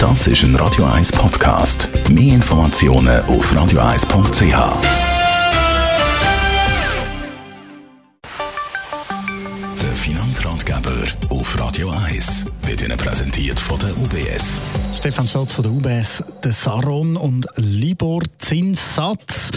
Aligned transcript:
Das 0.00 0.26
ist 0.26 0.42
ein 0.44 0.56
Radio 0.56 0.86
1 0.86 1.12
Podcast. 1.12 1.90
Mehr 2.08 2.36
Informationen 2.36 3.20
auf 3.24 3.52
radio1.ch. 3.52 4.42
Der 9.82 9.94
Finanzratgeber 9.94 11.04
auf 11.28 11.60
Radio 11.60 11.90
1 11.90 12.46
wird 12.62 12.80
Ihnen 12.80 12.96
präsentiert 12.96 13.60
von 13.60 13.78
der 13.78 13.90
UBS. 13.98 14.58
Stefan 14.96 15.26
Stolz 15.26 15.52
von 15.52 15.64
der 15.64 15.72
UBS, 15.72 16.24
der 16.42 16.52
Saron 16.52 17.18
und 17.18 17.46
Libor 17.56 18.22
Zinssatz. 18.38 19.50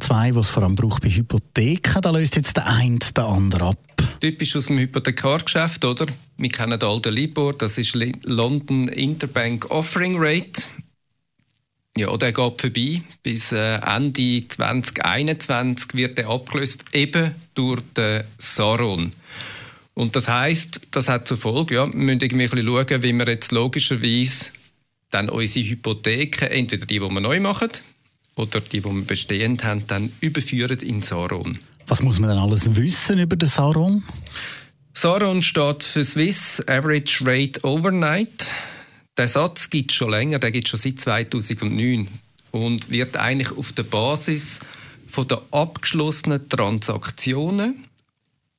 Zwei, 0.00 0.30
die 0.30 0.38
es 0.38 0.48
vor 0.48 0.62
allem 0.62 0.76
braucht 0.76 1.02
bei 1.02 1.10
Hypotheken. 1.10 2.00
Da 2.00 2.08
löst 2.08 2.36
jetzt 2.36 2.56
der 2.56 2.66
eine 2.68 2.98
den 3.00 3.24
anderen 3.24 3.68
ab. 3.68 3.89
Typisch 4.20 4.54
aus 4.54 4.66
dem 4.66 4.78
Hypothekargeschäft, 4.78 5.84
oder? 5.84 6.06
Wir 6.36 6.50
kennen 6.50 6.82
all 6.82 7.00
den 7.00 7.14
Libor, 7.14 7.54
das 7.54 7.78
ist 7.78 7.94
London 7.94 8.88
Interbank 8.88 9.70
Offering 9.70 10.16
Rate. 10.18 10.62
Ja, 11.96 12.14
der 12.16 12.32
geht 12.32 12.60
vorbei. 12.60 13.02
Bis 13.22 13.50
äh, 13.52 13.76
Ende 13.76 14.46
2021 14.46 15.94
wird 15.94 16.18
er 16.18 16.28
abgelöst, 16.28 16.84
eben 16.92 17.34
durch 17.54 17.80
den 17.96 18.24
Saron. 18.38 19.12
Und 19.94 20.16
das 20.16 20.28
heißt, 20.28 20.88
das 20.92 21.08
hat 21.08 21.26
zur 21.26 21.36
Folge, 21.36 21.74
ja, 21.76 21.86
wir 21.86 21.94
müssen 21.94 22.20
irgendwie 22.20 22.44
ein 22.44 22.50
bisschen 22.50 22.66
schauen, 22.66 23.02
wie 23.02 23.12
wir 23.12 23.28
jetzt 23.28 23.52
logischerweise 23.52 24.52
dann 25.10 25.28
unsere 25.28 25.68
Hypotheken, 25.68 26.46
entweder 26.46 26.86
die, 26.86 27.00
die 27.00 27.00
wir 27.00 27.20
neu 27.20 27.40
machen, 27.40 27.70
oder 28.36 28.60
die, 28.60 28.80
die 28.80 28.84
wir 28.84 29.04
bestehend 29.04 29.64
haben, 29.64 29.86
dann 29.86 30.12
überführen 30.20 30.78
in 30.80 31.02
Saron. 31.02 31.58
Was 31.90 32.02
muss 32.02 32.20
man 32.20 32.30
denn 32.30 32.38
alles 32.38 32.76
wissen 32.76 33.18
über 33.18 33.34
den 33.34 33.48
Saron? 33.48 34.04
Saron 34.94 35.42
steht 35.42 35.82
für 35.82 36.04
Swiss 36.04 36.62
Average 36.68 37.24
Rate 37.26 37.64
Overnight. 37.64 38.46
Der 39.16 39.26
Satz 39.26 39.70
gibt 39.70 39.90
es 39.90 39.96
schon 39.96 40.12
länger, 40.12 40.38
der 40.38 40.52
gibt 40.52 40.68
es 40.68 40.70
schon 40.70 40.78
seit 40.78 41.00
2009 41.00 42.06
und 42.52 42.90
wird 42.90 43.16
eigentlich 43.16 43.50
auf 43.58 43.72
der 43.72 43.82
Basis 43.82 44.60
von 45.10 45.26
der 45.26 45.42
abgeschlossenen 45.50 46.48
Transaktionen 46.48 47.88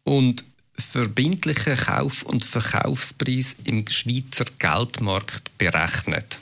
und 0.03 0.43
verbindlichen 0.73 1.77
Kauf- 1.77 2.23
und 2.23 2.43
Verkaufspreis 2.43 3.55
im 3.63 3.87
Schweizer 3.87 4.43
Geldmarkt 4.59 5.57
berechnet. 5.57 6.41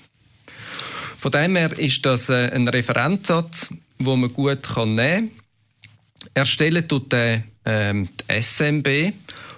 Von 1.20 1.32
dem 1.34 1.56
her 1.56 1.78
ist 1.78 2.04
das 2.04 2.30
äh, 2.30 2.50
ein 2.50 2.68
Referenzsatz, 2.68 3.72
wo 4.00 4.16
man 4.16 4.34
gut 4.34 4.68
nehmen 4.78 4.96
kann. 4.96 5.32
Erstellen 6.34 6.88
tut 6.88 7.12
der, 7.12 7.44
ähm, 7.66 8.10
die 8.30 8.42
SMB 8.42 9.14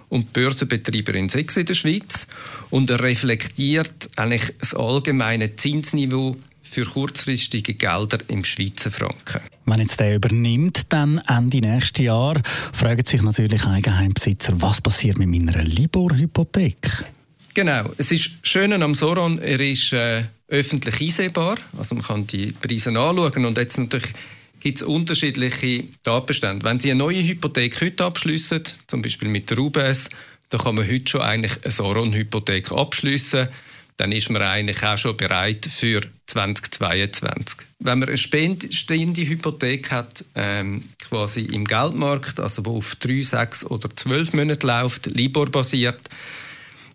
und 0.09 0.27
die 0.27 0.31
Börsenbetreiber 0.33 1.13
in 1.15 1.29
Sechs 1.29 1.57
in 1.57 1.65
der 1.65 1.73
Schweiz 1.73 2.27
und 2.69 2.89
er 2.89 3.01
reflektiert 3.01 4.09
eigentlich 4.15 4.53
das 4.59 4.73
allgemeine 4.73 5.55
Zinsniveau 5.55 6.37
für 6.61 6.85
kurzfristige 6.85 7.73
Gelder 7.73 8.19
im 8.27 8.43
Schweizer 8.43 8.91
Franken. 8.91 9.41
Wenn 9.65 9.81
jetzt 9.81 9.99
der 9.99 10.15
übernimmt, 10.15 10.91
dann 10.93 11.21
Ende 11.27 11.59
nächstes 11.59 12.05
Jahr, 12.05 12.41
fragen 12.73 13.05
sich 13.05 13.21
natürlich 13.21 13.65
Eigenheimbesitzer, 13.65 14.61
was 14.61 14.81
passiert 14.81 15.17
mit 15.17 15.29
meiner 15.29 15.61
Libor-Hypothek? 15.61 17.05
Genau. 17.53 17.91
Es 17.97 18.11
ist 18.11 18.31
schön 18.43 18.71
am 18.71 18.95
Soron, 18.95 19.37
er 19.39 19.59
ist 19.59 19.91
äh, 19.91 20.23
öffentlich 20.47 21.01
einsehbar. 21.01 21.57
Also 21.77 21.95
man 21.95 22.05
kann 22.05 22.27
die 22.27 22.53
Preise 22.53 22.89
anschauen 22.89 23.45
und 23.45 23.57
jetzt 23.57 23.77
natürlich 23.77 24.13
gibt 24.61 24.77
es 24.77 24.83
unterschiedliche 24.83 25.85
Tatbestände. 26.03 26.65
Wenn 26.65 26.79
Sie 26.79 26.91
eine 26.91 26.99
neue 26.99 27.21
Hypothek 27.21 27.81
heute 27.81 28.05
abschließen, 28.05 28.63
zum 28.87 29.01
Beispiel 29.01 29.27
mit 29.27 29.49
der 29.49 29.57
UBS, 29.57 30.09
dann 30.49 30.61
kann 30.61 30.75
man 30.75 30.87
heute 30.87 31.09
schon 31.09 31.21
eigentlich 31.21 31.63
eine 31.63 31.71
Soron-Hypothek 31.71 32.71
abschließen. 32.71 33.49
Dann 33.97 34.11
ist 34.11 34.29
man 34.29 34.41
eigentlich 34.41 34.83
auch 34.83 34.97
schon 34.97 35.17
bereit 35.17 35.65
für 35.65 36.01
2022. 36.27 37.57
Wenn 37.79 37.99
man 37.99 38.09
eine 38.09 38.17
stehende 38.17 39.21
Hypothek 39.21 39.91
hat, 39.91 40.23
ähm, 40.35 40.89
quasi 40.99 41.41
im 41.41 41.65
Geldmarkt, 41.65 42.39
also 42.39 42.65
wo 42.65 42.77
auf 42.77 42.95
drei, 42.95 43.21
sechs 43.21 43.65
oder 43.65 43.89
zwölf 43.95 44.33
Monate 44.33 44.65
läuft, 44.65 45.07
Libor-basiert, 45.07 46.09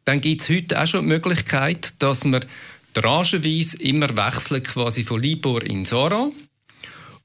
dann 0.04 0.21
gibt 0.21 0.43
es 0.43 0.48
heute 0.48 0.81
auch 0.81 0.87
schon 0.87 1.03
die 1.03 1.09
Möglichkeit, 1.09 1.94
dass 2.00 2.25
man 2.25 2.44
trancheweise 2.93 3.77
immer 3.78 4.16
wechselt 4.16 4.65
quasi 4.69 5.03
von 5.03 5.21
Libor 5.21 5.62
in 5.62 5.84
Sora. 5.84 6.31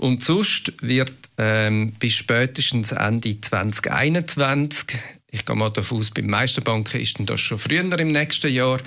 Und 0.01 0.23
sonst 0.23 0.73
wird 0.81 1.13
ähm, 1.37 1.93
bis 1.99 2.15
spätestens 2.15 2.91
Ende 2.91 3.39
2021, 3.39 4.97
ich 5.29 5.45
gehe 5.45 5.55
mal 5.55 5.69
davon 5.69 5.99
aus, 5.99 6.09
bei 6.09 6.21
den 6.21 6.31
meisten 6.31 6.63
Banken 6.63 6.99
ist 6.99 7.17
das 7.19 7.39
schon 7.39 7.59
früher 7.59 7.99
im 7.99 8.07
nächsten 8.07 8.51
Jahr, 8.51 8.79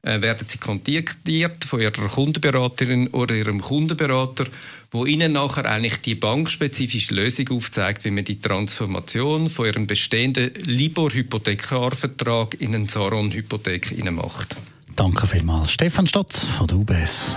äh, 0.00 0.22
werden 0.22 0.48
sie 0.48 0.56
kontaktiert 0.56 1.66
von 1.66 1.82
ihrer 1.82 2.08
Kundenberaterin 2.08 3.08
oder 3.08 3.34
ihrem 3.34 3.60
Kundenberater, 3.60 4.46
wo 4.90 5.04
ihnen 5.04 5.32
nachher 5.32 5.66
eigentlich 5.66 6.00
die 6.00 6.14
bankspezifische 6.14 7.14
Lösung 7.14 7.50
aufzeigt, 7.50 8.06
wie 8.06 8.10
man 8.10 8.24
die 8.24 8.40
Transformation 8.40 9.50
von 9.50 9.66
ihrem 9.66 9.86
bestehenden 9.86 10.54
Libor-Hypothekarvertrag 10.54 12.58
in 12.58 12.74
einen 12.74 12.88
Saron-Hypothek 12.88 14.02
macht. 14.10 14.56
Danke 14.96 15.26
vielmals. 15.26 15.70
Stefan 15.70 16.06
Stotz 16.06 16.46
von 16.46 16.66
der 16.66 16.78
UBS. 16.78 17.36